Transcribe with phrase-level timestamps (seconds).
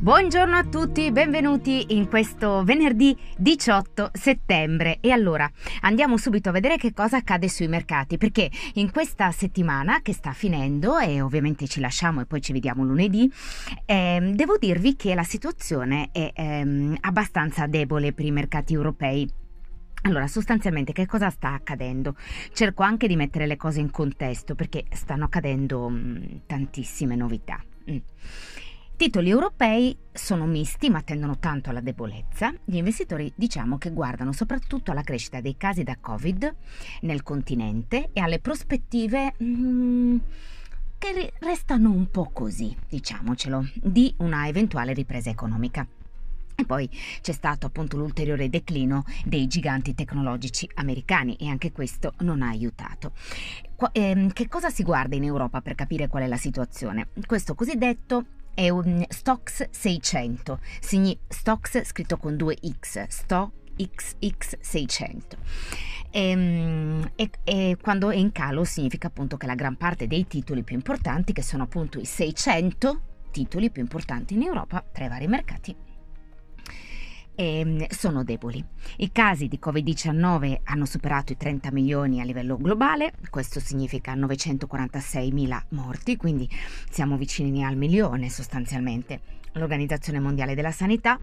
[0.00, 4.98] Buongiorno a tutti, benvenuti in questo venerdì 18 settembre.
[5.00, 5.50] E allora
[5.80, 10.30] andiamo subito a vedere che cosa accade sui mercati, perché in questa settimana che sta
[10.30, 13.28] finendo, e ovviamente ci lasciamo e poi ci vediamo lunedì,
[13.86, 19.28] eh, devo dirvi che la situazione è eh, abbastanza debole per i mercati europei.
[20.02, 22.14] Allora, sostanzialmente che cosa sta accadendo?
[22.52, 27.60] Cerco anche di mettere le cose in contesto perché stanno accadendo mh, mm, tantissime novità.
[27.90, 27.96] Mm.
[28.98, 32.52] Titoli europei sono misti ma tendono tanto alla debolezza.
[32.64, 36.52] Gli investitori diciamo che guardano soprattutto alla crescita dei casi da Covid
[37.02, 40.16] nel continente e alle prospettive mm,
[40.98, 45.86] che restano un po' così, diciamocelo, di una eventuale ripresa economica.
[46.56, 46.90] E poi
[47.20, 53.12] c'è stato appunto l'ulteriore declino dei giganti tecnologici americani e anche questo non ha aiutato.
[53.92, 57.10] Ehm, che cosa si guarda in Europa per capire qual è la situazione?
[57.24, 58.24] Questo cosiddetto
[58.58, 65.20] è un Stox 600, Signi Stox scritto con due X, Sto XX600.
[66.10, 70.64] E, e, e, quando è in calo significa appunto che la gran parte dei titoli
[70.64, 75.28] più importanti, che sono appunto i 600 titoli più importanti in Europa tra i vari
[75.28, 75.76] mercati,
[77.38, 78.64] eh, sono deboli.
[78.96, 85.30] I casi di Covid-19 hanno superato i 30 milioni a livello globale, questo significa 946
[85.30, 86.50] mila morti, quindi
[86.90, 89.20] siamo vicini al milione sostanzialmente.
[89.52, 91.20] L'Organizzazione Mondiale della Sanità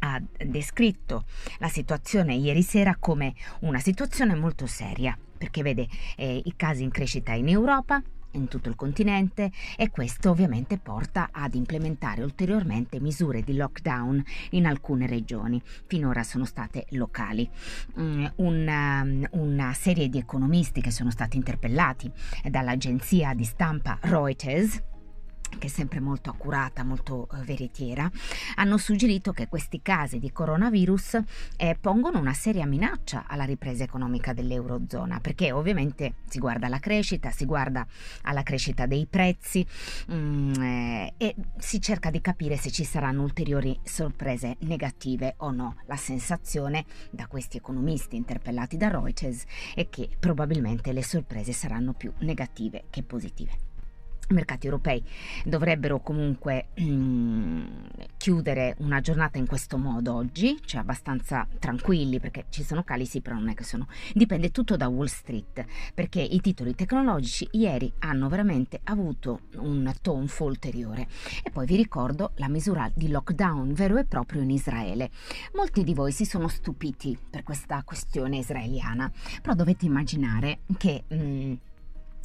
[0.00, 1.24] ha descritto
[1.58, 6.90] la situazione ieri sera come una situazione molto seria, perché vede eh, i casi in
[6.90, 8.02] crescita in Europa,
[8.38, 14.66] in tutto il continente e questo ovviamente porta ad implementare ulteriormente misure di lockdown in
[14.66, 15.60] alcune regioni.
[15.86, 17.48] Finora sono state locali.
[17.98, 22.10] Mm, una, una serie di economisti che sono stati interpellati
[22.48, 24.82] dall'agenzia di stampa Reuters
[25.58, 28.10] che è sempre molto accurata, molto eh, veritiera,
[28.56, 31.20] hanno suggerito che questi casi di coronavirus
[31.56, 37.30] eh, pongono una seria minaccia alla ripresa economica dell'Eurozona, perché ovviamente si guarda alla crescita,
[37.30, 37.86] si guarda
[38.22, 39.66] alla crescita dei prezzi
[40.06, 45.50] mh, mm, eh, e si cerca di capire se ci saranno ulteriori sorprese negative o
[45.50, 45.76] no.
[45.86, 49.44] La sensazione da questi economisti interpellati da Reuters
[49.74, 53.67] è che probabilmente le sorprese saranno più negative che positive.
[54.28, 55.02] Mercati europei
[55.44, 57.66] dovrebbero comunque mm,
[58.18, 63.20] chiudere una giornata in questo modo oggi, cioè abbastanza tranquilli perché ci sono cali, sì,
[63.20, 63.86] però non è che sono.
[64.12, 70.44] Dipende tutto da Wall Street perché i titoli tecnologici ieri hanno veramente avuto un tonfo
[70.44, 71.06] ulteriore.
[71.42, 75.10] E poi vi ricordo la misura di lockdown vero e proprio in Israele.
[75.54, 81.04] Molti di voi si sono stupiti per questa questione israeliana, però dovete immaginare che.
[81.14, 81.54] Mm,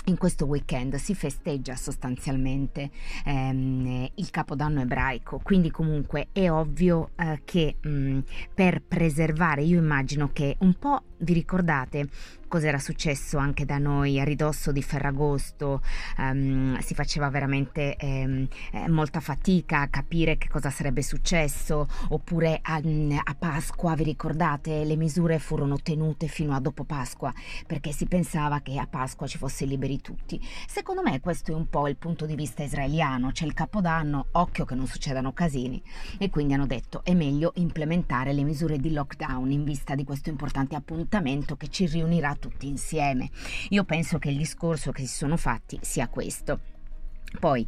[0.05, 2.89] in questo weekend si festeggia sostanzialmente
[3.25, 8.19] ehm, il capodanno ebraico, quindi comunque è ovvio eh, che mh,
[8.53, 12.09] per preservare, io immagino che un po' vi ricordate
[12.53, 15.81] cos'era successo anche da noi a ridosso di Ferragosto,
[16.19, 18.47] um, si faceva veramente um,
[18.89, 24.95] molta fatica a capire che cosa sarebbe successo, oppure a, a, Pasqua, vi ricordate, le
[24.95, 27.33] misure furono tenute fino a dopo Pasqua
[27.65, 30.39] perché si pensava che a Pasqua ci fosse liberi tutti.
[30.67, 34.65] Secondo me questo è un po' il punto di vista israeliano, c'è il capodanno, occhio
[34.65, 35.81] che non succedano casini
[36.19, 40.29] e quindi hanno detto è meglio implementare le misure di lockdown in vista di questo
[40.29, 41.12] importante appuntamento
[41.57, 43.29] che ci riunirà tutti insieme.
[43.69, 46.59] Io penso che il discorso che si sono fatti sia questo.
[47.39, 47.67] Poi,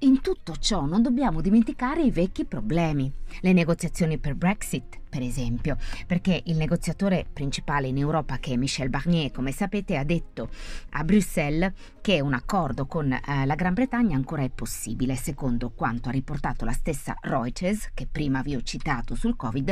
[0.00, 3.10] in tutto ciò non dobbiamo dimenticare i vecchi problemi,
[3.40, 5.76] le negoziazioni per Brexit, per esempio,
[6.06, 10.48] perché il negoziatore principale in Europa, che è Michel Barnier, come sapete, ha detto
[10.90, 16.08] a Bruxelles che un accordo con eh, la Gran Bretagna ancora è possibile, secondo quanto
[16.08, 19.68] ha riportato la stessa Reuters, che prima vi ho citato sul Covid,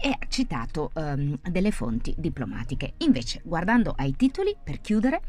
[0.00, 2.94] e ha citato ehm, delle fonti diplomatiche.
[2.98, 5.20] Invece, guardando ai titoli, per chiudere,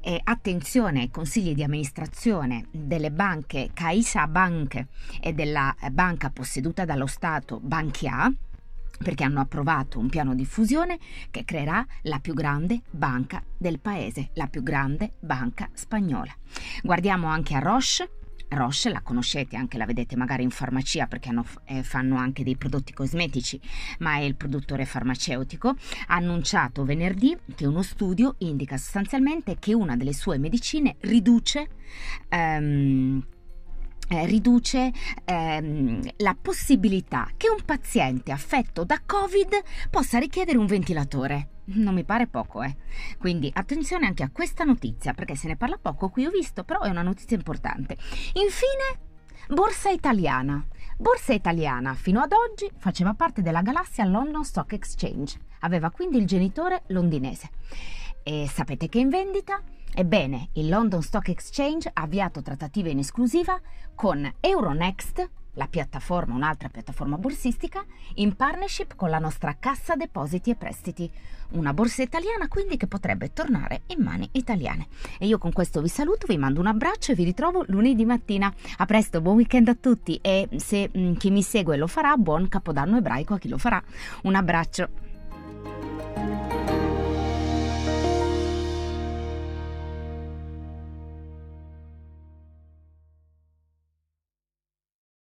[0.00, 4.84] eh, attenzione ai consigli di amministrazione delle banche Caixa Bank
[5.20, 8.30] e della banca posseduta dallo Stato Bankia,
[9.02, 10.98] perché hanno approvato un piano di fusione
[11.30, 16.34] che creerà la più grande banca del paese, la più grande banca spagnola.
[16.82, 18.10] Guardiamo anche a Roche.
[18.48, 22.56] Roche la conoscete, anche la vedete magari in farmacia perché hanno, eh, fanno anche dei
[22.56, 23.60] prodotti cosmetici,
[23.98, 25.70] ma è il produttore farmaceutico.
[25.70, 31.68] Ha annunciato venerdì che uno studio indica sostanzialmente che una delle sue medicine riduce
[32.28, 33.20] ehm,
[34.08, 34.92] eh, riduce
[35.24, 41.48] ehm, la possibilità che un paziente affetto da Covid possa richiedere un ventilatore.
[41.66, 42.76] Non mi pare poco, eh.
[43.18, 46.80] Quindi attenzione anche a questa notizia, perché se ne parla poco qui ho visto, però
[46.80, 47.96] è una notizia importante.
[48.34, 49.06] Infine,
[49.48, 50.64] Borsa Italiana.
[50.98, 56.26] Borsa Italiana fino ad oggi faceva parte della galassia London Stock Exchange, aveva quindi il
[56.26, 57.50] genitore londinese.
[58.22, 59.60] E sapete che è in vendita?
[59.94, 63.60] Ebbene, il London Stock Exchange ha avviato trattative in esclusiva
[63.94, 67.84] con Euronext, la piattaforma, un'altra piattaforma borsistica,
[68.16, 71.10] in partnership con la nostra Cassa Depositi e Prestiti,
[71.52, 74.88] una borsa italiana quindi che potrebbe tornare in mani italiane.
[75.18, 78.52] E io con questo vi saluto, vi mando un abbraccio e vi ritrovo lunedì mattina.
[78.76, 82.16] A presto, buon weekend a tutti e se mh, mm, chi mi segue lo farà,
[82.16, 83.82] buon capodanno ebraico a chi lo farà.
[84.22, 85.05] Un abbraccio.